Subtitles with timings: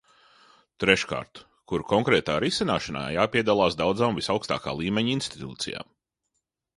[0.83, 1.41] Treškārt,
[1.71, 5.93] kuru konkrētā risināšanā jāpiedalās daudzām visaugstākā līmeņa institūcijām.